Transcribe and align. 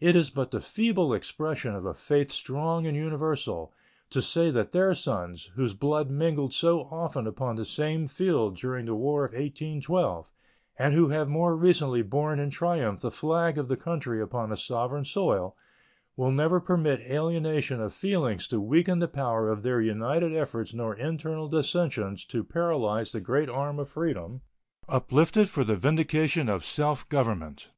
It 0.00 0.16
is 0.16 0.30
but 0.30 0.50
the 0.50 0.60
feeble 0.60 1.14
expression 1.14 1.76
of 1.76 1.84
a 1.86 1.94
faith 1.94 2.32
strong 2.32 2.86
and 2.88 2.96
universal 2.96 3.72
to 4.10 4.20
say 4.20 4.50
that 4.50 4.72
their 4.72 4.96
sons, 4.96 5.52
whose 5.54 5.74
blood 5.74 6.10
mingled 6.10 6.52
so 6.52 6.88
often 6.90 7.24
upon 7.28 7.54
the 7.54 7.64
same 7.64 8.08
field 8.08 8.56
during 8.56 8.86
the 8.86 8.96
War 8.96 9.24
of 9.24 9.30
1812 9.30 10.28
and 10.76 10.92
who 10.92 11.10
have 11.10 11.28
more 11.28 11.54
recently 11.54 12.02
borne 12.02 12.40
in 12.40 12.50
triumph 12.50 12.98
the 13.00 13.12
flag 13.12 13.58
of 13.58 13.68
the 13.68 13.76
country 13.76 14.20
upon 14.20 14.50
a 14.50 14.56
foreign 14.56 15.04
soil, 15.04 15.56
will 16.16 16.32
never 16.32 16.58
permit 16.58 16.98
alienation 17.08 17.80
of 17.80 17.92
feeling 17.94 18.38
to 18.38 18.60
weaken 18.60 18.98
the 18.98 19.06
power 19.06 19.48
of 19.48 19.62
their 19.62 19.80
united 19.80 20.34
efforts 20.34 20.74
nor 20.74 20.96
internal 20.96 21.46
dissensions 21.48 22.24
to 22.24 22.42
paralyze 22.42 23.12
the 23.12 23.20
great 23.20 23.48
arm 23.48 23.78
of 23.78 23.88
freedom, 23.88 24.40
uplifted 24.88 25.48
for 25.48 25.62
the 25.62 25.76
vindication 25.76 26.48
of 26.48 26.64
self 26.64 27.08
government. 27.08 27.70